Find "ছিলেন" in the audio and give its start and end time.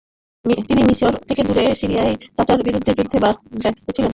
3.95-4.09